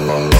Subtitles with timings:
[0.00, 0.39] tumbling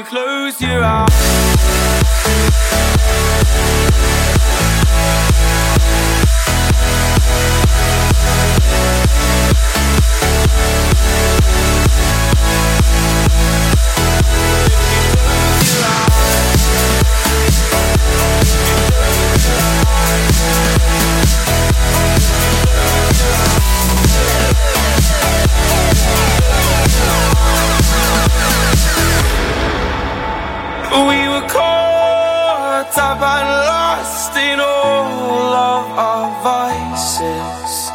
[0.00, 1.20] You close your eyes
[30.90, 37.90] We were caught up and lost in all of our vices.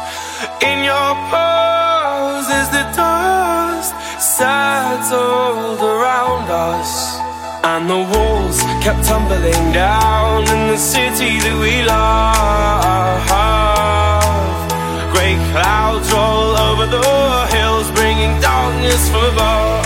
[0.64, 7.20] In your pose as the dust settled around us.
[7.64, 13.26] And the walls kept tumbling down in the city that we love.
[15.12, 17.04] Great clouds roll over the
[17.52, 19.85] hills, bringing darkness from above.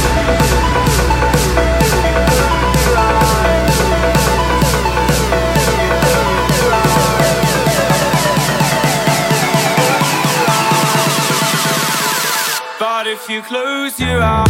[13.51, 14.47] Close your eyes.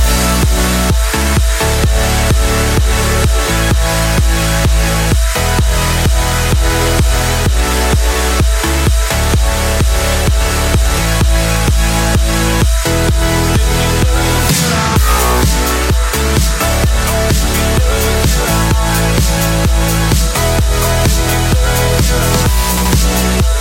[23.42, 23.61] But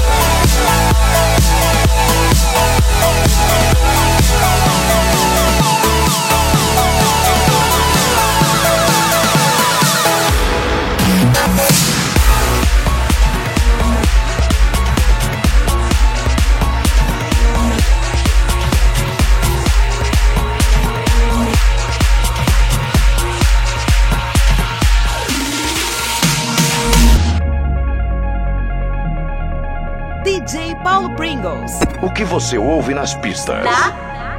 [32.41, 33.63] você ouve nas pistas?
[33.63, 33.91] Na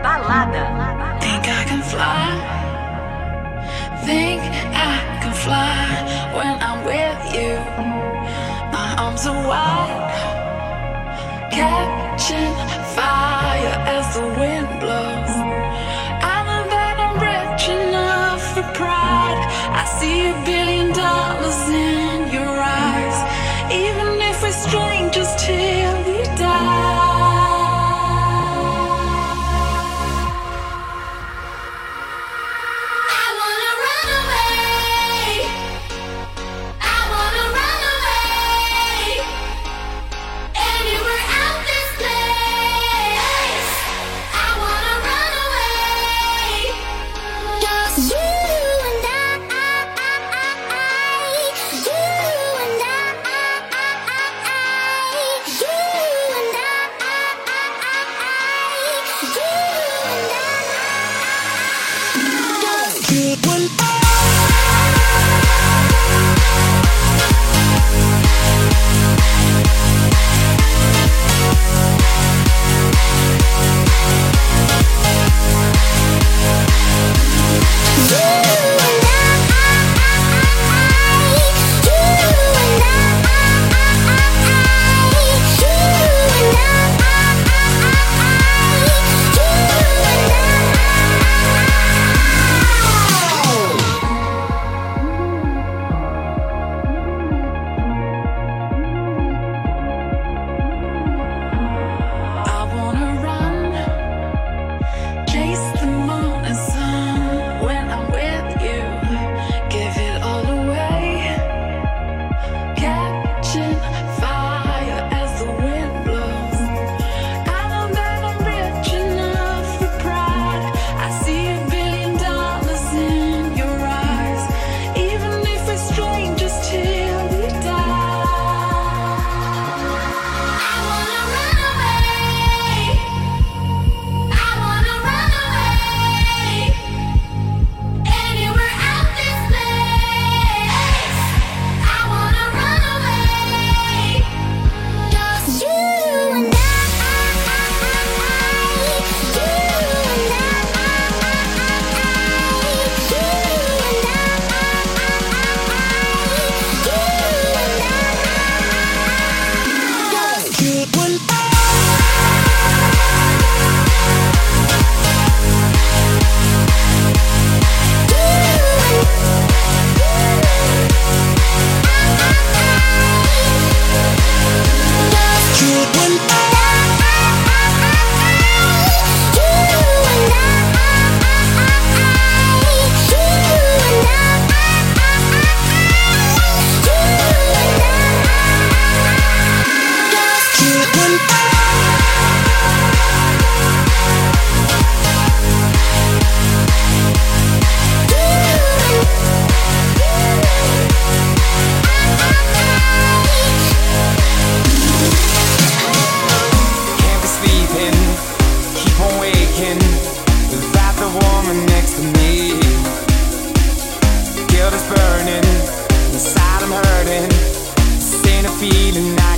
[0.03, 1.19] balada.
[1.21, 2.41] Think I can fly.
[4.05, 4.43] Think
[4.75, 5.87] I can fly
[6.35, 7.61] when I'm with you.
[8.73, 10.13] My arms are wide,
[11.53, 12.82] catching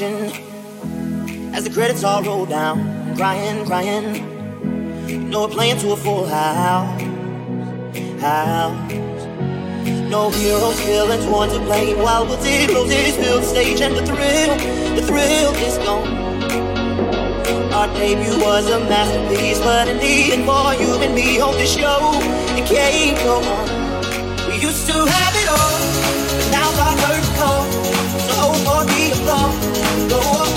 [0.00, 5.08] As the credits all roll down, I'm crying, crying.
[5.08, 7.02] You no, know we're playing to a full house,
[8.20, 8.92] house.
[10.08, 11.98] No heroes, villains, one to blame.
[11.98, 14.54] While we'll roses, is built stage, and the thrill,
[14.94, 16.06] the thrill is gone.
[17.72, 21.66] Our debut was a masterpiece, but in the end, for you and me on the
[21.66, 22.12] show,
[22.56, 24.48] it can't go on.
[24.48, 25.77] We used to have it all
[27.08, 27.64] first call.
[28.28, 29.08] So don't be.
[30.08, 30.47] Go on.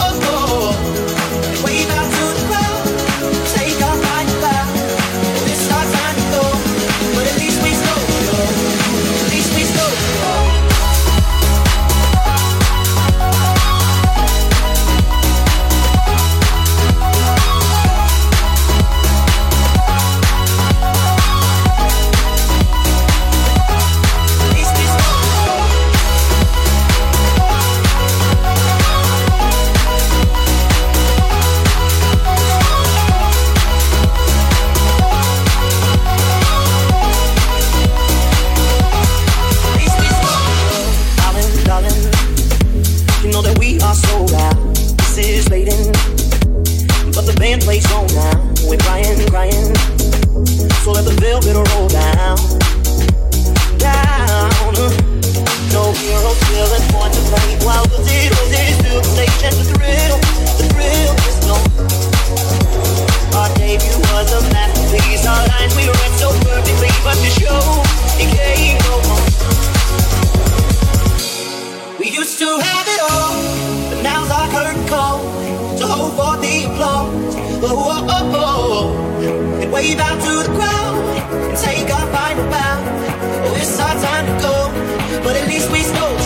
[85.24, 86.21] but at least we stole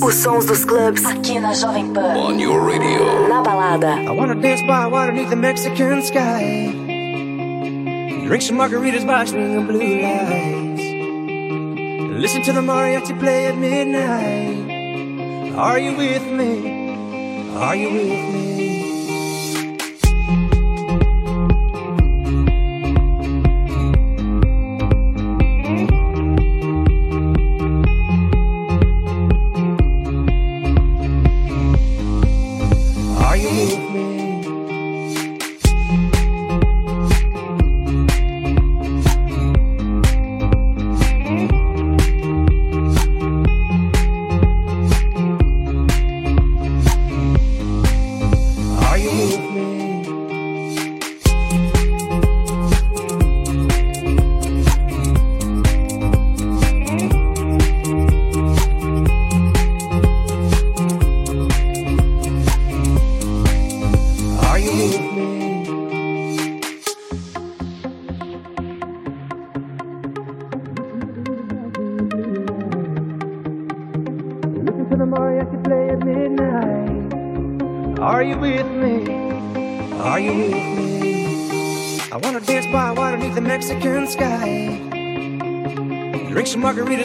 [0.00, 2.16] Os sons dos clubes aqui na Jovem Pan.
[2.16, 3.28] On your radio.
[3.28, 3.94] Na balada.
[4.00, 6.72] I wanna dance by water beneath the Mexican sky.
[8.26, 10.82] Drink some margaritas by string of blue lights.
[12.20, 15.54] Listen to the mariachi play at midnight.
[15.56, 17.54] Are you with me?
[17.56, 18.47] Are you with me?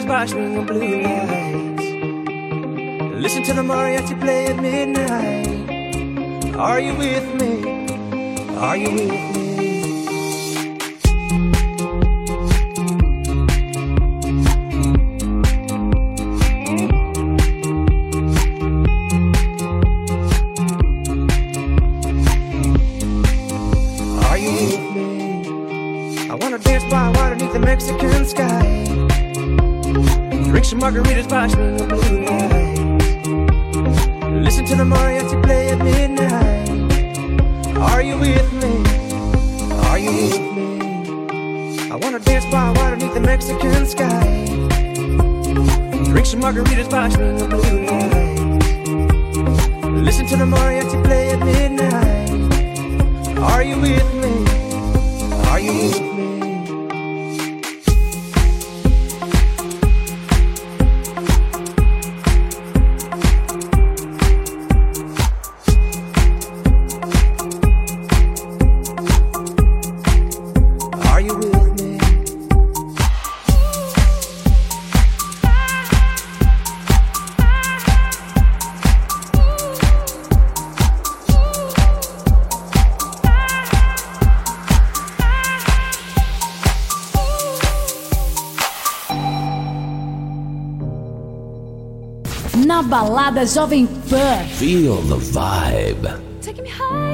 [0.04, 1.03] baixo, nenhum blue
[46.34, 48.04] some margaritas by on the moonlight.
[50.04, 52.30] Listen to the mariachi play at midnight.
[53.38, 54.44] Are you with me?
[55.48, 56.13] Are you with me?
[93.44, 93.86] as of in.
[94.56, 97.13] Feel the vibe.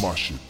[0.00, 0.49] Moshing.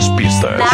[0.00, 0.69] las pistas.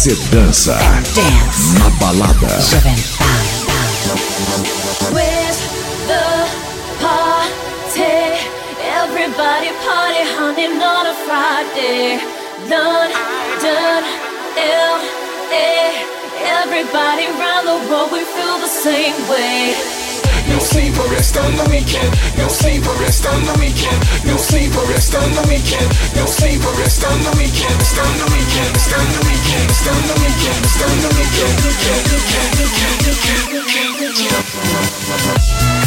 [0.00, 0.72] Você dança.
[1.14, 1.78] Dance.
[1.78, 2.58] Na balada.
[2.58, 2.96] Jovem
[5.12, 5.58] Where's
[6.08, 6.24] the
[7.02, 8.00] party?
[8.80, 12.18] Everybody party, honey, on a Friday.
[12.70, 14.04] London,
[14.56, 15.70] L.A.
[16.62, 19.99] Everybody around the world, we feel the same way.
[20.80, 22.08] Sleep or rest on the weekend.
[22.38, 24.00] No sleep or rest on the weekend.
[24.24, 25.92] No sleep or rest on the weekend.
[26.16, 27.76] No sleep or rest on the weekend.
[27.76, 28.72] Rest on the weekend.
[28.72, 29.68] Rest on the weekend.
[29.68, 30.60] Rest on the weekend.
[30.64, 31.56] Rest on the weekend.
[31.68, 32.04] Weekend.
[32.08, 32.56] Weekend.
[32.56, 32.96] Weekend.
[33.04, 33.52] Weekend.
[33.52, 34.00] Weekend.
[34.40, 35.79] Weekend.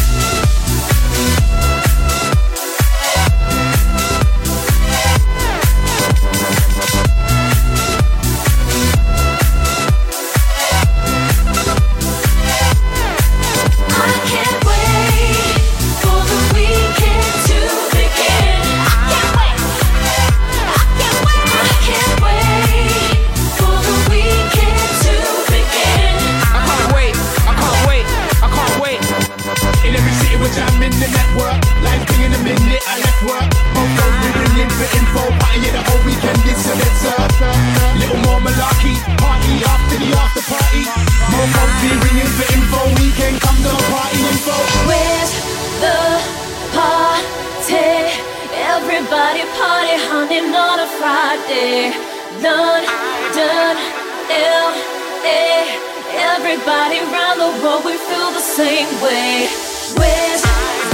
[56.65, 59.51] Everybody around the world, we feel the same way.
[59.99, 60.43] Where's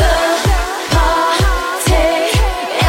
[0.02, 0.18] the
[0.98, 2.26] party?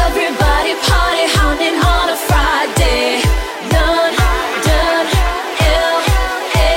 [0.01, 1.29] Everybody party,
[1.77, 3.21] on a Friday.
[3.69, 5.05] London,
[5.61, 6.73] L.A.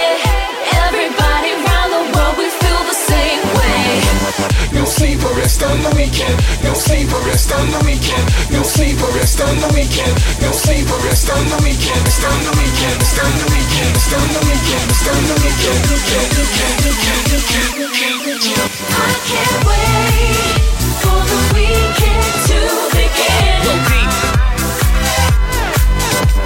[0.84, 1.56] Everybody
[1.96, 4.76] the world, we feel the same way.
[4.76, 6.36] No sleep or rest on the weekend.
[6.62, 8.28] No sleep or rest on the weekend.
[8.74, 10.18] No sleep or rest on the weekend.
[10.42, 12.02] No sleep or rest on the weekend.
[12.02, 12.98] Rest on the weekend.
[12.98, 13.94] Rest on the weekend.
[13.94, 14.90] Rest on the weekend.
[14.90, 15.78] Rest on the weekend.
[15.94, 16.34] Weekend.
[16.34, 16.82] Weekend.
[16.82, 17.22] Weekend.
[17.30, 17.70] Weekend.
[17.78, 18.18] Weekend.
[18.26, 18.74] Weekend.
[18.90, 20.58] I can't wait
[21.06, 22.58] for the weekend to
[22.98, 23.62] begin.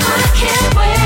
[0.04, 0.97] I can't wait